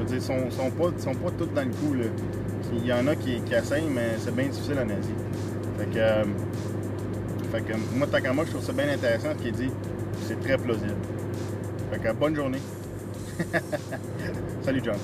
dire, 0.07 0.23
sont, 0.23 0.71
pas, 0.71 0.91
sont 0.99 1.15
pas 1.15 1.31
tous 1.37 1.49
dans 1.55 1.61
le 1.65 1.69
coup. 1.69 1.95
Il 2.73 2.87
y 2.87 2.91
en 2.91 3.07
a 3.09 3.15
qui, 3.15 3.43
qui 3.43 3.55
mais 3.91 4.13
c'est 4.19 4.35
bien 4.35 4.47
difficile 4.47 4.79
en 4.79 4.89
Asie. 4.89 5.13
Fait 5.79 5.85
que, 5.85 5.99
euh, 5.99 6.25
fait 7.53 7.61
que 7.61 7.75
moi, 7.95 8.07
moi, 8.33 8.45
je 8.47 8.53
trouve 8.53 8.65
ça 8.65 8.73
bien 8.73 8.89
intéressant 8.89 9.35
ce 9.37 9.43
qu'il 9.43 9.53
dit. 9.53 9.71
C'est 10.27 10.41
très 10.41 10.57
plausible. 10.57 10.97
Fait 11.93 11.99
que 11.99 12.13
bonne 12.15 12.35
journée. 12.35 12.63
Salut, 14.65 14.81
John. 14.83 14.97